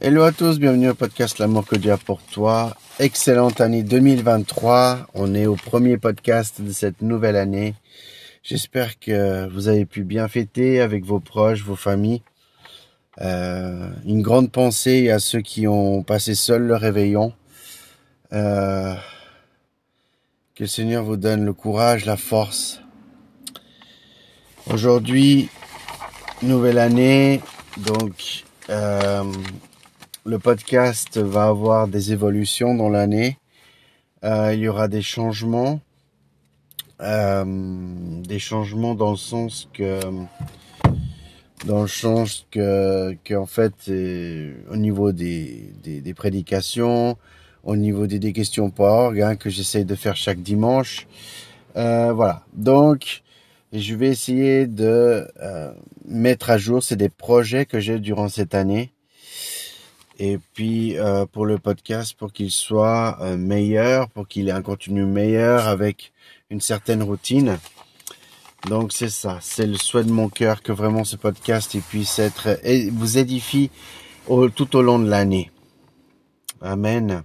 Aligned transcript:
Hello 0.00 0.22
à 0.22 0.30
tous, 0.30 0.60
bienvenue 0.60 0.90
au 0.90 0.94
podcast 0.94 1.40
L'amour 1.40 1.66
que 1.66 1.74
Dieu 1.74 1.90
a 1.90 1.96
pour 1.96 2.22
toi. 2.22 2.76
Excellente 3.00 3.60
année 3.60 3.82
2023. 3.82 5.08
On 5.14 5.34
est 5.34 5.46
au 5.46 5.56
premier 5.56 5.98
podcast 5.98 6.62
de 6.62 6.70
cette 6.70 7.02
nouvelle 7.02 7.34
année. 7.34 7.74
J'espère 8.44 9.00
que 9.00 9.48
vous 9.48 9.66
avez 9.66 9.86
pu 9.86 10.04
bien 10.04 10.28
fêter 10.28 10.80
avec 10.80 11.04
vos 11.04 11.18
proches, 11.18 11.64
vos 11.64 11.74
familles. 11.74 12.22
Euh, 13.20 13.90
une 14.04 14.22
grande 14.22 14.52
pensée 14.52 15.10
à 15.10 15.18
ceux 15.18 15.40
qui 15.40 15.66
ont 15.66 16.04
passé 16.04 16.36
seuls 16.36 16.62
le 16.62 16.76
réveillon. 16.76 17.32
Euh, 18.32 18.94
que 20.54 20.62
le 20.62 20.68
Seigneur 20.68 21.02
vous 21.02 21.16
donne 21.16 21.44
le 21.44 21.52
courage, 21.52 22.04
la 22.04 22.16
force. 22.16 22.80
Aujourd'hui, 24.72 25.48
nouvelle 26.42 26.78
année, 26.78 27.40
donc 27.78 28.44
euh, 28.70 29.24
le 30.24 30.38
podcast 30.38 31.18
va 31.18 31.44
avoir 31.44 31.88
des 31.88 32.12
évolutions 32.12 32.74
dans 32.74 32.88
l'année. 32.88 33.38
Euh, 34.24 34.52
il 34.52 34.60
y 34.60 34.68
aura 34.68 34.88
des 34.88 35.02
changements. 35.02 35.80
Euh, 37.00 37.44
des 38.24 38.40
changements 38.40 38.96
dans 38.96 39.12
le 39.12 39.16
sens 39.16 39.68
que 39.72 40.00
dans 41.64 41.82
le 41.82 41.88
sens 41.88 42.44
que, 42.50 43.16
que 43.22 43.34
en 43.34 43.46
fait 43.46 43.72
au 43.88 44.76
niveau 44.76 45.12
des, 45.12 45.72
des, 45.84 46.00
des, 46.00 46.14
prédications 46.14 47.16
au 47.62 47.76
niveau 47.76 48.08
des, 48.08 48.18
des 48.18 48.32
questions 48.32 48.70
par 48.70 49.12
hein, 49.12 49.36
que 49.36 49.48
j'essaye 49.48 49.84
de 49.84 49.94
faire 49.94 50.16
chaque 50.16 50.40
dimanche 50.40 51.06
euh, 51.76 52.12
voilà 52.12 52.42
donc 52.52 53.22
je 53.72 53.94
vais 53.94 54.08
essayer 54.08 54.66
de 54.66 55.28
euh, 55.40 55.72
mettre 56.04 56.50
à 56.50 56.58
jour 56.58 56.82
c'est 56.82 56.96
des 56.96 57.10
projets 57.10 57.64
que 57.64 57.78
j'ai 57.78 58.00
durant 58.00 58.28
cette 58.28 58.56
année 58.56 58.92
et 60.18 60.38
puis 60.54 60.98
euh, 60.98 61.26
pour 61.26 61.46
le 61.46 61.58
podcast 61.58 62.14
pour 62.14 62.32
qu'il 62.32 62.50
soit 62.50 63.18
euh, 63.20 63.36
meilleur, 63.36 64.08
pour 64.08 64.26
qu'il 64.26 64.48
ait 64.48 64.52
un 64.52 64.62
contenu 64.62 65.04
meilleur 65.04 65.68
avec 65.68 66.12
une 66.50 66.60
certaine 66.60 67.02
routine. 67.02 67.58
Donc 68.68 68.92
c'est 68.92 69.08
ça, 69.08 69.38
c'est 69.40 69.66
le 69.66 69.76
souhait 69.76 70.04
de 70.04 70.10
mon 70.10 70.28
cœur 70.28 70.62
que 70.62 70.72
vraiment 70.72 71.04
ce 71.04 71.16
podcast 71.16 71.76
puisse 71.88 72.18
être 72.18 72.58
et 72.64 72.90
vous 72.90 73.18
édifie 73.18 73.70
tout 74.26 74.76
au 74.76 74.82
long 74.82 74.98
de 74.98 75.08
l'année. 75.08 75.50
Amen. 76.60 77.22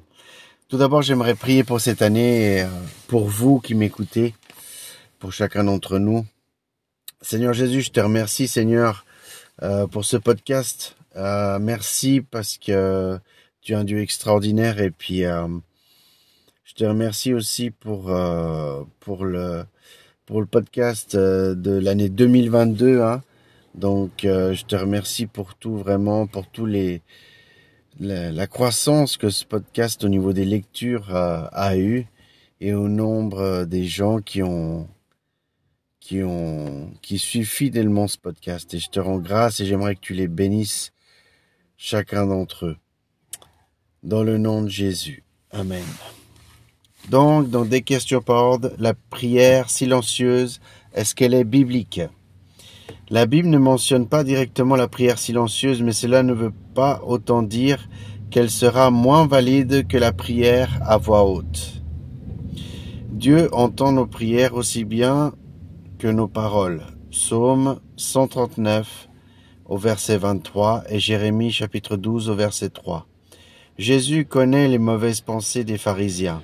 Tout 0.69 0.78
d'abord, 0.78 1.02
j'aimerais 1.02 1.35
prier 1.35 1.63
pour 1.63 1.81
cette 1.81 2.02
année, 2.02 2.61
euh, 2.61 2.67
pour 3.07 3.28
vous 3.28 3.59
qui 3.59 3.73
m'écoutez, 3.73 4.35
pour 5.19 5.33
chacun 5.33 5.63
d'entre 5.63 5.97
nous. 5.97 6.25
Seigneur 7.22 7.53
Jésus, 7.53 7.81
je 7.81 7.91
te 7.91 8.00
remercie, 8.00 8.47
Seigneur, 8.47 9.05
pour 9.91 10.03
ce 10.03 10.17
podcast, 10.17 10.97
euh, 11.16 11.59
merci 11.59 12.22
parce 12.22 12.58
que 12.58 13.19
tu 13.61 13.73
es 13.73 13.75
un 13.75 13.83
Dieu 13.83 14.00
extraordinaire 14.00 14.81
et 14.81 14.89
puis 14.89 15.25
euh, 15.25 15.47
je 16.64 16.73
te 16.73 16.83
remercie 16.83 17.33
aussi 17.33 17.69
pour 17.69 18.09
euh, 18.09 18.83
pour 19.00 19.25
le 19.25 19.66
pour 20.25 20.41
le 20.41 20.47
podcast 20.47 21.16
de 21.16 21.78
l'année 21.78 22.09
2022. 22.09 23.02
Hein. 23.02 23.22
Donc 23.75 24.22
je 24.23 24.64
te 24.66 24.75
remercie 24.75 25.28
pour 25.28 25.56
tout 25.56 25.78
vraiment 25.78 26.28
pour 26.28 26.47
tous 26.47 26.66
les 26.66 27.02
la, 28.00 28.31
la, 28.31 28.47
croissance 28.47 29.17
que 29.17 29.30
ce 29.30 29.45
podcast 29.45 30.03
au 30.03 30.09
niveau 30.09 30.34
des 30.34 30.45
lectures 30.45 31.16
a 31.16 31.78
eu 31.78 32.08
et 32.59 32.73
au 32.73 32.88
nombre 32.88 33.66
des 33.66 33.86
gens 33.86 34.19
qui 34.19 34.41
ont 34.41 34.88
qui 36.00 36.23
ont 36.23 36.91
qui 37.02 37.19
suivent 37.19 37.50
fidèlement 37.50 38.08
ce 38.08 38.17
podcast 38.17 38.73
et 38.73 38.80
je 38.80 38.89
te 38.89 39.00
rends 39.00 39.19
grâce 39.19 39.59
et 39.59 39.66
j'aimerais 39.66 39.95
que 39.95 40.02
tu 40.02 40.14
les 40.14 40.28
bénisses 40.28 40.92
chacun 41.77 42.27
d'entre 42.27 42.66
eux. 42.66 42.77
Dans 44.03 44.23
le 44.23 44.38
nom 44.38 44.61
de 44.61 44.69
Jésus. 44.69 45.23
Amen. 45.52 45.83
Donc, 47.09 47.49
dans 47.49 47.66
des 47.66 47.81
questions 47.81 48.21
par 48.21 48.43
ordre, 48.43 48.71
la 48.77 48.93
prière 48.93 49.69
silencieuse, 49.69 50.61
est-ce 50.94 51.16
qu'elle 51.16 51.34
est 51.34 51.44
biblique? 51.44 52.01
La 53.09 53.25
Bible 53.25 53.50
ne 53.50 53.57
mentionne 53.57 54.07
pas 54.07 54.23
directement 54.23 54.75
la 54.75 54.88
prière 54.88 55.19
silencieuse, 55.19 55.81
mais 55.81 55.91
cela 55.91 56.23
ne 56.23 56.34
veut 56.34 56.53
pas 56.73 57.01
autant 57.06 57.44
dire 57.44 57.88
qu'elle 58.31 58.50
sera 58.50 58.90
moins 58.90 59.28
valide 59.28 59.88
que 59.88 59.97
la 59.97 60.13
prière 60.13 60.79
à 60.81 60.97
voix 60.97 61.23
haute. 61.23 61.84
Dieu 63.09 63.50
entend 63.53 63.91
nos 63.91 64.07
prières 64.07 64.55
aussi 64.55 64.85
bien 64.85 65.34
que 66.00 66.07
nos 66.07 66.28
paroles. 66.28 66.81
Psaume 67.11 67.79
139, 67.95 69.07
au 69.66 69.78
verset 69.78 70.18
23 70.18 70.84
et 70.90 71.00
Jérémie 71.00 71.51
chapitre 71.51 71.96
12 71.97 72.29
au 72.29 72.35
verset 72.35 72.69
3. 72.69 73.07
Jésus 73.78 74.25
connaît 74.25 74.68
les 74.68 74.78
mauvaises 74.78 75.22
pensées 75.22 75.63
des 75.63 75.78
pharisiens. 75.78 76.41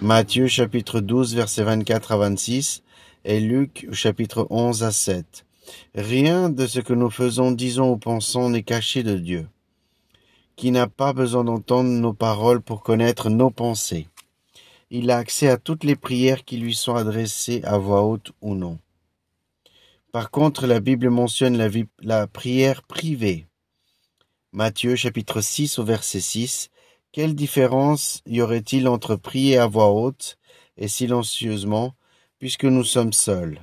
Matthieu 0.00 0.46
chapitre 0.46 1.00
12 1.00 1.34
verset 1.34 1.64
24 1.64 2.12
à 2.12 2.16
26 2.18 2.82
et 3.24 3.40
Luc 3.40 3.88
chapitre 3.92 4.46
11 4.50 4.84
à 4.84 4.92
7. 4.92 5.44
Rien 5.94 6.50
de 6.50 6.66
ce 6.66 6.80
que 6.80 6.94
nous 6.94 7.10
faisons, 7.10 7.52
disons 7.52 7.92
ou 7.92 7.96
pensons 7.96 8.50
n'est 8.50 8.62
caché 8.62 9.02
de 9.02 9.16
Dieu, 9.16 9.48
qui 10.56 10.70
n'a 10.70 10.86
pas 10.86 11.12
besoin 11.12 11.44
d'entendre 11.44 11.90
nos 11.90 12.12
paroles 12.12 12.60
pour 12.60 12.82
connaître 12.82 13.28
nos 13.28 13.50
pensées. 13.50 14.08
Il 14.90 15.10
a 15.10 15.18
accès 15.18 15.48
à 15.48 15.58
toutes 15.58 15.84
les 15.84 15.96
prières 15.96 16.44
qui 16.44 16.56
lui 16.56 16.74
sont 16.74 16.94
adressées 16.94 17.60
à 17.64 17.76
voix 17.76 18.02
haute 18.02 18.32
ou 18.40 18.54
non. 18.54 18.78
Par 20.10 20.30
contre, 20.30 20.66
la 20.66 20.80
Bible 20.80 21.10
mentionne 21.10 21.58
la, 22.00 22.26
prière 22.26 22.82
privée. 22.82 23.46
Matthieu 24.52 24.96
chapitre 24.96 25.42
6 25.42 25.78
au 25.78 25.84
verset 25.84 26.22
6. 26.22 26.70
Quelle 27.12 27.34
différence 27.34 28.22
y 28.24 28.40
aurait-il 28.40 28.88
entre 28.88 29.16
prier 29.16 29.58
à 29.58 29.66
voix 29.66 29.90
haute 29.92 30.38
et 30.78 30.88
silencieusement, 30.88 31.94
puisque 32.38 32.64
nous 32.64 32.84
sommes 32.84 33.12
seuls? 33.12 33.60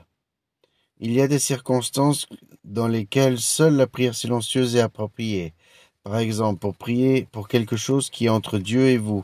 Il 1.00 1.14
y 1.14 1.22
a 1.22 1.28
des 1.28 1.40
circonstances 1.40 2.28
dans 2.64 2.88
lesquelles 2.88 3.40
seule 3.40 3.76
la 3.76 3.88
prière 3.88 4.14
silencieuse 4.14 4.76
est 4.76 4.82
appropriée. 4.82 5.56
Par 6.04 6.18
exemple, 6.18 6.60
pour 6.60 6.76
prier 6.76 7.28
pour 7.32 7.48
quelque 7.48 7.76
chose 7.76 8.12
qui 8.12 8.26
est 8.26 8.30
entre 8.30 8.60
Dieu 8.60 8.90
et 8.90 9.00
vous, 9.00 9.24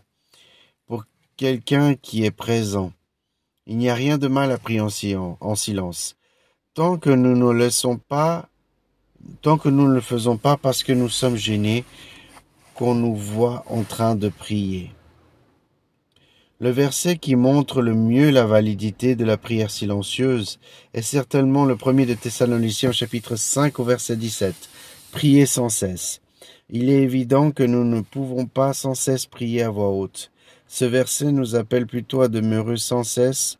pour 0.87 1.05
quelqu'un 1.37 1.93
qui 1.93 2.25
est 2.25 2.31
présent. 2.31 2.93
Il 3.67 3.77
n'y 3.77 3.91
a 3.91 3.95
rien 3.95 4.17
de 4.17 4.27
mal 4.27 4.51
à 4.51 4.57
prier 4.57 4.81
en 4.81 4.89
silence 5.55 6.15
tant 6.73 6.97
que 6.97 7.09
nous 7.09 7.35
ne 7.35 7.51
laissons 7.51 7.97
pas, 7.97 8.47
tant 9.41 9.57
que 9.57 9.67
nous 9.67 9.89
ne 9.89 9.93
le 9.93 10.01
faisons 10.01 10.37
pas 10.37 10.55
parce 10.55 10.83
que 10.83 10.93
nous 10.93 11.09
sommes 11.09 11.35
gênés, 11.35 11.83
qu'on 12.75 12.95
nous 12.95 13.15
voit 13.15 13.65
en 13.67 13.83
train 13.83 14.15
de 14.15 14.29
prier. 14.29 14.91
Le 16.61 16.69
verset 16.69 17.17
qui 17.17 17.35
montre 17.35 17.81
le 17.81 17.93
mieux 17.93 18.29
la 18.29 18.45
validité 18.45 19.15
de 19.15 19.25
la 19.25 19.35
prière 19.35 19.69
silencieuse 19.69 20.59
est 20.93 21.01
certainement 21.01 21.65
le 21.65 21.75
premier 21.75 22.05
de 22.05 22.13
Thessaloniciens 22.13 22.93
chapitre 22.93 23.35
5 23.35 23.79
au 23.79 23.83
verset 23.83 24.15
17. 24.15 24.55
Priez 25.11 25.45
sans 25.45 25.69
cesse. 25.69 26.21
Il 26.69 26.89
est 26.89 27.01
évident 27.01 27.51
que 27.51 27.63
nous 27.63 27.83
ne 27.83 27.99
pouvons 27.99 28.45
pas 28.45 28.73
sans 28.73 28.95
cesse 28.95 29.25
prier 29.25 29.63
à 29.63 29.69
voix 29.69 29.89
haute. 29.89 30.31
Ce 30.67 30.85
verset 30.85 31.33
nous 31.33 31.55
appelle 31.55 31.85
plutôt 31.85 32.21
à 32.21 32.29
demeurer 32.29 32.77
sans 32.77 33.03
cesse 33.03 33.57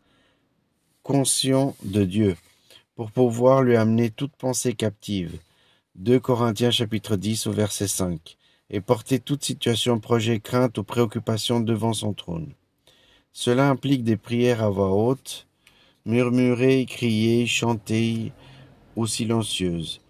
conscients 1.02 1.76
de 1.82 2.04
Dieu 2.04 2.36
pour 2.94 3.10
pouvoir 3.10 3.62
lui 3.62 3.76
amener 3.76 4.10
toute 4.10 4.36
pensée 4.36 4.74
captive. 4.74 5.38
2 5.96 6.20
Corinthiens 6.20 6.70
chapitre 6.70 7.16
10 7.16 7.46
au 7.46 7.52
verset 7.52 7.88
5 7.88 8.36
et 8.70 8.80
porter 8.80 9.18
toute 9.18 9.44
situation, 9.44 10.00
projet, 10.00 10.40
crainte 10.40 10.78
ou 10.78 10.84
préoccupation 10.84 11.60
devant 11.60 11.92
son 11.92 12.14
trône. 12.14 12.54
Cela 13.32 13.68
implique 13.68 14.02
des 14.02 14.16
prières 14.16 14.62
à 14.62 14.70
voix 14.70 14.92
haute, 14.92 15.46
murmurer, 16.06 16.86
crier, 16.86 17.46
chanter 17.46 18.32
ou 18.96 19.06
silencieuses, 19.06 20.00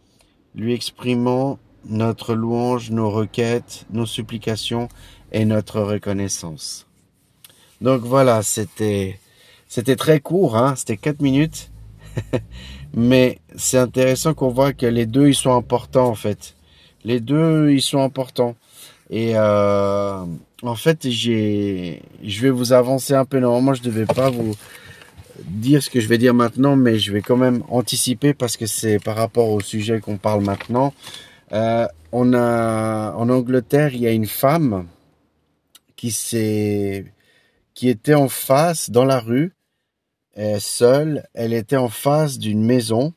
lui 0.54 0.72
exprimant 0.72 1.58
notre 1.84 2.34
louange, 2.34 2.90
nos 2.90 3.10
requêtes, 3.10 3.86
nos 3.90 4.06
supplications 4.06 4.88
et 5.32 5.44
notre 5.44 5.80
reconnaissance. 5.80 6.86
Donc 7.80 8.02
voilà, 8.02 8.42
c'était 8.42 9.18
c'était 9.66 9.96
très 9.96 10.20
court, 10.20 10.56
hein, 10.56 10.76
c'était 10.76 10.96
quatre 10.96 11.20
minutes, 11.20 11.71
Mais 12.94 13.38
c'est 13.56 13.78
intéressant 13.78 14.34
qu'on 14.34 14.50
voit 14.50 14.72
que 14.72 14.86
les 14.86 15.06
deux, 15.06 15.28
ils 15.28 15.34
sont 15.34 15.54
importants 15.54 16.08
en 16.08 16.14
fait. 16.14 16.54
Les 17.04 17.20
deux, 17.20 17.70
ils 17.70 17.82
sont 17.82 18.00
importants. 18.00 18.54
Et 19.10 19.32
euh, 19.34 20.24
en 20.62 20.74
fait, 20.74 21.08
j'ai, 21.08 22.02
je 22.24 22.40
vais 22.42 22.50
vous 22.50 22.72
avancer 22.72 23.14
un 23.14 23.24
peu. 23.24 23.40
Normalement, 23.40 23.74
je 23.74 23.82
devais 23.82 24.06
pas 24.06 24.30
vous 24.30 24.54
dire 25.44 25.82
ce 25.82 25.90
que 25.90 26.00
je 26.00 26.08
vais 26.08 26.18
dire 26.18 26.34
maintenant, 26.34 26.76
mais 26.76 26.98
je 26.98 27.12
vais 27.12 27.20
quand 27.20 27.36
même 27.36 27.62
anticiper 27.68 28.34
parce 28.34 28.56
que 28.56 28.66
c'est 28.66 28.98
par 28.98 29.16
rapport 29.16 29.48
au 29.48 29.60
sujet 29.60 30.00
qu'on 30.00 30.16
parle 30.16 30.42
maintenant. 30.42 30.94
Euh, 31.52 31.86
on 32.12 32.32
a 32.34 33.12
en 33.12 33.28
Angleterre, 33.28 33.94
il 33.94 34.00
y 34.00 34.06
a 34.06 34.12
une 34.12 34.26
femme 34.26 34.86
qui 35.96 36.10
s'est, 36.10 37.06
qui 37.74 37.88
était 37.88 38.14
en 38.14 38.28
face 38.28 38.90
dans 38.90 39.04
la 39.04 39.20
rue 39.20 39.52
seule. 40.58 41.26
Elle 41.34 41.52
était 41.52 41.76
en 41.76 41.88
face 41.88 42.38
d'une 42.38 42.64
maison. 42.64 43.12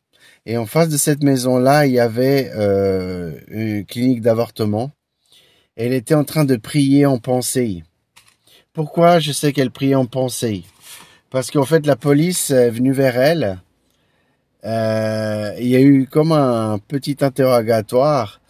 Et 0.46 0.56
en 0.56 0.66
face 0.66 0.88
de 0.88 0.96
cette 0.96 1.24
maison-là, 1.24 1.86
il 1.86 1.94
y 1.94 1.98
avait 1.98 2.52
euh, 2.54 3.32
une 3.48 3.84
clinique 3.84 4.20
d'avortement. 4.20 4.92
Elle 5.74 5.92
était 5.92 6.14
en 6.14 6.22
train 6.22 6.44
de 6.44 6.54
prier 6.54 7.04
en 7.04 7.18
pensée. 7.18 7.82
Pourquoi 8.72 9.18
je 9.18 9.32
sais 9.32 9.52
qu'elle 9.52 9.72
priait 9.72 9.96
en 9.96 10.06
pensée? 10.06 10.62
Parce 11.30 11.50
qu'en 11.50 11.64
fait, 11.64 11.84
la 11.84 11.96
police 11.96 12.50
est 12.50 12.70
venue 12.70 12.92
vers 12.92 13.16
elle. 13.16 13.58
Euh, 14.64 15.52
il 15.58 15.66
y 15.66 15.76
a 15.76 15.80
eu 15.80 16.06
comme 16.06 16.30
un 16.30 16.78
petit 16.78 17.16
interrogatoire. 17.22 18.40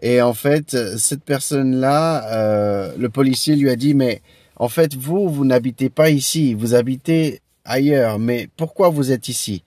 Et 0.00 0.22
en 0.22 0.32
fait, 0.32 0.96
cette 0.96 1.22
personne-là, 1.22 2.32
euh, 2.32 2.94
le 2.96 3.08
policier 3.10 3.56
lui 3.56 3.68
a 3.68 3.76
dit, 3.76 3.94
mais 3.94 4.22
en 4.56 4.68
fait, 4.68 4.94
vous, 4.96 5.28
vous 5.28 5.44
n'habitez 5.44 5.90
pas 5.90 6.08
ici, 6.08 6.54
vous 6.54 6.74
habitez 6.74 7.42
ailleurs, 7.64 8.18
mais 8.18 8.48
pourquoi 8.56 8.88
vous 8.88 9.12
êtes 9.12 9.28
ici? 9.28 9.62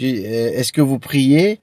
Euh, 0.00 0.52
Est-ce 0.52 0.72
que 0.72 0.80
vous 0.80 0.98
priez? 0.98 1.60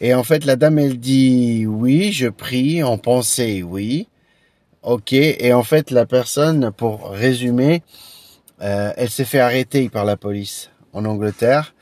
Et 0.00 0.14
en 0.14 0.24
fait, 0.24 0.44
la 0.44 0.56
dame, 0.56 0.78
elle 0.78 0.98
dit, 0.98 1.66
oui, 1.66 2.12
je 2.12 2.28
prie 2.28 2.82
en 2.82 2.98
pensée, 2.98 3.62
oui. 3.62 4.08
Ok, 4.82 5.12
et 5.12 5.52
en 5.52 5.62
fait, 5.62 5.90
la 5.90 6.04
personne, 6.04 6.70
pour 6.70 7.10
résumer, 7.10 7.82
euh, 8.60 8.92
elle 8.96 9.10
s'est 9.10 9.24
fait 9.24 9.40
arrêter 9.40 9.88
par 9.88 10.04
la 10.04 10.16
police 10.16 10.70
en 10.92 11.04
Angleterre. 11.04 11.74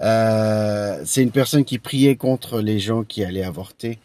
Euh, 0.00 1.02
c'est 1.04 1.22
une 1.22 1.32
personne 1.32 1.64
qui 1.64 1.78
priait 1.78 2.16
contre 2.16 2.60
les 2.60 2.78
gens 2.78 3.02
qui 3.02 3.24
allaient 3.24 3.42
avorter. 3.42 3.98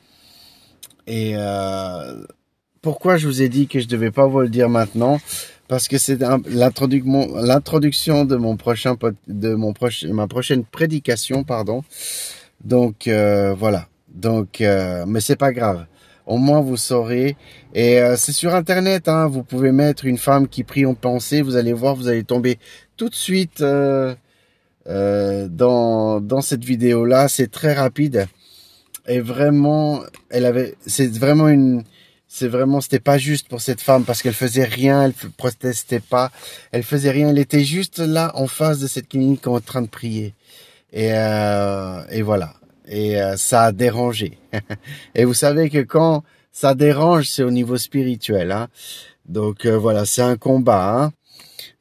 Et 1.06 1.36
pourquoi 2.82 3.18
je 3.18 3.28
vous 3.28 3.42
ai 3.42 3.50
dit 3.50 3.68
que 3.68 3.80
je 3.80 3.88
devais 3.88 4.12
pas 4.12 4.26
vous 4.26 4.40
le 4.40 4.50
dire 4.50 4.70
maintenant? 4.70 5.20
Parce 5.74 5.88
que 5.88 5.98
c'est 5.98 6.20
l'introduction 6.46 8.26
de 8.26 8.36
mon 8.36 8.58
prochain 8.58 8.96
de 9.28 9.56
mon 9.56 9.74
prochain 9.74 10.14
ma 10.14 10.28
prochaine 10.28 10.64
prédication, 10.66 11.44
pardon. 11.44 11.84
Donc 12.64 13.08
euh, 13.08 13.56
voilà. 13.58 13.88
Donc, 14.14 14.62
euh, 14.62 15.06
mais 15.08 15.20
c'est 15.20 15.36
pas 15.36 15.52
grave. 15.52 15.88
Au 16.28 16.38
moins 16.38 16.62
vous 16.62 16.78
saurez. 16.78 17.38
Et 17.74 18.00
euh, 18.00 18.16
c'est 18.18 18.34
sur 18.34 18.54
internet. 18.54 19.08
Hein, 19.08 19.26
vous 19.26 19.42
pouvez 19.42 19.72
mettre 19.72 20.06
une 20.06 20.20
femme 20.20 20.48
qui 20.48 20.64
prie 20.64 20.86
en 20.86 20.94
pensée. 20.94 21.42
Vous 21.42 21.56
allez 21.56 21.74
voir, 21.74 21.96
vous 21.96 22.08
allez 22.08 22.24
tomber 22.24 22.60
tout 22.96 23.10
de 23.10 23.16
suite 23.16 23.62
euh, 23.62 24.14
dans 24.86 26.22
dans 26.22 26.42
cette 26.42 26.64
vidéo 26.64 27.04
là. 27.04 27.28
C'est 27.30 27.50
très 27.50 27.74
rapide. 27.74 28.28
Et 29.08 29.22
vraiment, 29.22 30.02
elle 30.30 30.46
avait. 30.46 30.76
C'est 30.86 31.12
vraiment 31.18 31.48
une. 31.48 31.84
C'est 32.36 32.48
vraiment, 32.48 32.82
c'était 32.82 33.00
pas 33.00 33.20
juste 33.20 33.48
pour 33.48 33.62
cette 33.62 33.80
femme 33.80 34.06
parce 34.06 34.24
qu'elle 34.24 34.34
faisait 34.34 34.64
rien, 34.64 35.04
elle 35.04 35.14
protestait 35.14 36.00
pas, 36.00 36.32
elle 36.72 36.82
faisait 36.82 37.12
rien, 37.12 37.30
elle 37.30 37.38
était 37.38 37.64
juste 37.64 38.00
là 38.00 38.32
en 38.34 38.48
face 38.48 38.80
de 38.80 38.88
cette 38.88 39.08
clinique 39.08 39.46
en 39.46 39.60
train 39.60 39.84
de 39.84 39.88
prier. 39.88 40.34
Et, 40.92 41.12
euh, 41.14 42.04
et 42.10 42.24
voilà 42.24 42.56
et 42.88 43.22
euh, 43.22 43.38
ça 43.38 43.66
a 43.66 43.72
dérangé. 43.72 44.38
et 45.16 45.26
vous 45.26 45.34
savez 45.34 45.70
que 45.70 45.80
quand 45.80 46.24
ça 46.52 46.76
dérange, 46.76 47.28
c'est 47.28 47.44
au 47.44 47.52
niveau 47.52 47.78
spirituel. 47.78 48.52
Hein. 48.52 48.68
Donc 49.26 49.66
euh, 49.66 49.78
voilà, 49.78 50.06
c'est 50.06 50.22
un 50.22 50.38
combat. 50.38 51.04
Hein. 51.04 51.14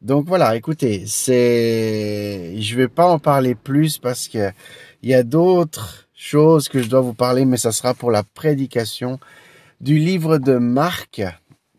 Donc 0.01 0.27
voilà, 0.27 0.57
écoutez, 0.57 1.05
c'est, 1.07 2.61
je 2.61 2.77
vais 2.77 2.89
pas 2.89 3.07
en 3.07 3.19
parler 3.19 3.55
plus 3.55 3.99
parce 3.99 4.29
que 4.29 4.51
il 5.03 5.11
y 5.11 5.15
a 5.15 5.23
d'autres 5.23 6.09
choses 6.15 6.69
que 6.69 6.83
je 6.83 6.89
dois 6.89 7.01
vous 7.01 7.15
parler, 7.15 7.45
mais 7.45 7.57
ça 7.57 7.73
sera 7.73 7.95
pour 7.95 8.11
la 8.11 8.23
prédication 8.23 9.19
du 9.83 9.99
livre 9.99 10.39
de 10.39 10.59
Marc 10.59 11.23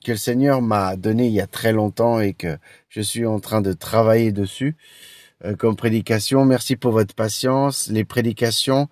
que 0.04 0.12
le 0.12 0.18
Seigneur 0.18 0.62
m'a 0.62 0.98
donné 0.98 1.28
il 1.28 1.34
y 1.34 1.40
a 1.40 1.48
très 1.48 1.72
longtemps 1.72 2.20
et 2.20 2.34
que 2.34 2.58
je 2.90 3.00
suis 3.00 3.26
en 3.26 3.40
train 3.40 3.62
de 3.62 3.72
travailler 3.72 4.34
dessus 4.34 4.76
euh, 5.46 5.56
comme 5.56 5.78
prédication. 5.78 6.44
Merci 6.44 6.76
pour 6.76 6.92
votre 6.92 7.16
patience. 7.16 7.88
Les 7.88 8.04
prédications, 8.04 8.90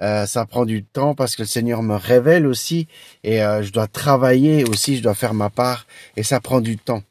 euh, 0.00 0.24
ça 0.24 0.46
prend 0.46 0.64
du 0.64 0.82
temps 0.82 1.14
parce 1.14 1.36
que 1.36 1.42
le 1.42 1.46
Seigneur 1.46 1.82
me 1.82 1.96
révèle 1.96 2.46
aussi 2.46 2.88
et 3.24 3.42
euh, 3.42 3.62
je 3.62 3.72
dois 3.72 3.88
travailler 3.88 4.64
aussi, 4.64 4.96
je 4.96 5.02
dois 5.02 5.14
faire 5.14 5.34
ma 5.34 5.50
part 5.50 5.86
et 6.16 6.22
ça 6.22 6.40
prend 6.40 6.62
du 6.62 6.78
temps. 6.78 7.02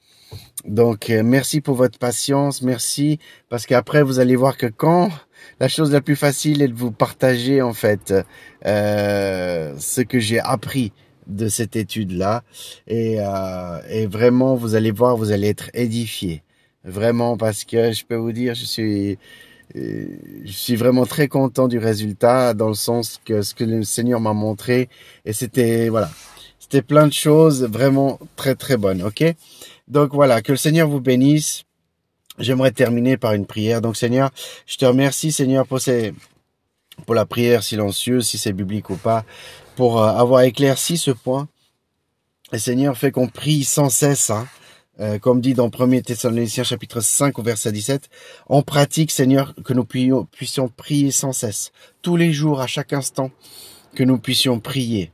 Donc 0.66 1.12
euh, 1.12 1.22
merci 1.22 1.62
pour 1.62 1.76
votre 1.76 2.00
patience, 2.00 2.64
merci 2.64 3.20
parce 3.50 3.68
qu'après 3.68 4.02
vous 4.02 4.18
allez 4.20 4.36
voir 4.36 4.58
que 4.58 4.66
quand 4.66 5.12
la 5.60 5.68
chose 5.68 5.92
la 5.92 6.02
plus 6.02 6.16
facile 6.16 6.64
est 6.64 6.68
de 6.68 6.74
vous 6.74 6.92
partager 6.92 7.62
en 7.62 7.74
fait 7.74 8.16
ce 8.64 10.02
que 10.02 10.20
j'ai 10.20 10.40
appris 10.40 10.92
de 11.28 11.48
cette 11.48 11.76
étude 11.76 12.12
là 12.12 12.44
et, 12.88 13.18
et 13.90 14.06
vraiment 14.08 14.56
vous 14.56 14.76
allez 14.76 14.92
voir 14.92 15.18
vous 15.18 15.32
allez 15.32 15.50
être 15.50 15.70
édifié. 15.74 16.44
Vraiment 16.86 17.36
parce 17.36 17.64
que 17.64 17.92
je 17.92 18.06
peux 18.06 18.16
vous 18.16 18.32
dire 18.32 18.54
je 18.54 18.66
suis 18.66 19.18
je 19.74 20.52
suis 20.52 20.76
vraiment 20.76 21.06
très 21.06 21.28
content 21.28 21.68
du 21.68 21.80
résultat 21.80 22.54
dans 22.54 22.68
le 22.68 22.76
sens 22.76 23.20
que 23.26 23.42
ce 23.42 23.56
que 23.56 23.64
le 23.64 23.84
Seigneur 23.84 24.20
m'a 24.22 24.34
montré. 24.34 24.90
Et 25.26 25.34
c'était 25.34 25.90
voilà 25.90 26.12
c'était 26.60 26.84
plein 26.84 27.08
de 27.08 27.14
choses 27.14 27.64
vraiment 27.64 28.20
très 28.36 28.56
très 28.56 28.78
bonnes 28.78 29.02
ok? 29.02 29.24
Donc 29.88 30.14
voilà 30.14 30.42
que 30.42 30.52
le 30.52 30.58
Seigneur 30.58 30.88
vous 30.88 31.02
bénisse. 31.02 31.64
J'aimerais 32.38 32.72
terminer 32.72 33.18
par 33.18 33.34
une 33.34 33.46
prière. 33.46 33.82
Donc 33.82 33.98
Seigneur 33.98 34.30
je 34.68 34.78
te 34.78 34.86
remercie 34.86 35.32
Seigneur 35.32 35.66
pour 35.66 35.82
ces 35.82 36.14
pour 37.06 37.16
la 37.16 37.26
prière 37.26 37.64
silencieuse 37.64 38.28
si 38.28 38.38
c'est 38.38 38.54
biblique 38.54 38.90
ou 38.92 38.96
pas 38.96 39.26
pour 39.76 40.02
euh, 40.02 40.08
avoir 40.08 40.42
éclairci 40.42 40.98
ce 40.98 41.12
point 41.12 41.48
et 42.52 42.60
Seigneur 42.60 42.98
fait 42.98 43.12
qu'on 43.12 43.28
prie 43.28 43.64
sans 43.64 43.90
cesse 43.90 44.30
hein, 44.30 44.48
euh, 45.00 45.20
comme 45.20 45.42
dit 45.42 45.54
dans 45.54 45.70
1 45.70 46.02
Thessaloniciens 46.02 46.64
chapitre 46.64 47.02
5 47.02 47.38
au 47.38 47.44
verset 47.44 47.74
17, 47.74 48.10
en 48.48 48.62
pratique, 48.62 49.12
Seigneur, 49.12 49.54
que 49.66 49.74
nous 49.74 49.84
puissions 49.84 50.70
prier 50.70 51.12
sans 51.12 51.34
cesse, 51.34 51.74
tous 52.02 52.16
les 52.16 52.32
jours, 52.32 52.62
à 52.62 52.68
chaque 52.68 52.94
instant, 52.94 53.30
que 53.94 54.06
nous 54.06 54.18
puissions 54.20 54.62
prier. 54.62 55.12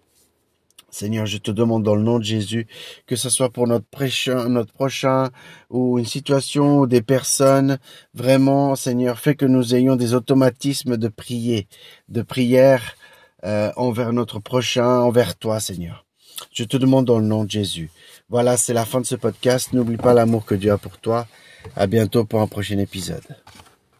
Seigneur, 0.91 1.25
je 1.25 1.37
te 1.37 1.49
demande 1.49 1.83
dans 1.83 1.95
le 1.95 2.03
nom 2.03 2.19
de 2.19 2.23
Jésus, 2.23 2.67
que 3.07 3.15
ce 3.15 3.29
soit 3.29 3.49
pour 3.49 3.65
notre 3.65 3.85
prochain, 3.85 4.49
notre 4.49 4.73
prochain, 4.73 5.31
ou 5.71 5.97
une 5.97 6.05
situation 6.05 6.81
ou 6.81 6.87
des 6.87 7.01
personnes, 7.01 7.79
vraiment, 8.13 8.75
Seigneur, 8.75 9.17
fais 9.17 9.33
que 9.33 9.45
nous 9.45 9.73
ayons 9.73 9.95
des 9.95 10.13
automatismes 10.13 10.97
de 10.97 11.07
prier, 11.07 11.67
de 12.09 12.21
prière 12.21 12.95
euh, 13.43 13.71
envers 13.75 14.13
notre 14.13 14.39
prochain, 14.39 14.99
envers 14.99 15.35
toi, 15.35 15.59
Seigneur. 15.59 16.05
Je 16.53 16.63
te 16.63 16.77
demande 16.77 17.05
dans 17.05 17.19
le 17.19 17.25
nom 17.25 17.43
de 17.43 17.51
Jésus. 17.51 17.91
Voilà, 18.29 18.57
c'est 18.57 18.73
la 18.73 18.85
fin 18.85 19.01
de 19.01 19.05
ce 19.05 19.15
podcast. 19.15 19.73
N'oublie 19.73 19.97
pas 19.97 20.13
l'amour 20.13 20.45
que 20.45 20.55
Dieu 20.55 20.71
a 20.71 20.77
pour 20.77 20.97
toi. 20.97 21.27
À 21.75 21.85
bientôt 21.87 22.25
pour 22.25 22.41
un 22.41 22.47
prochain 22.47 22.79
épisode. 22.79 23.23